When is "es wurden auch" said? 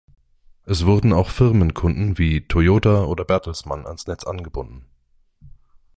0.65-1.29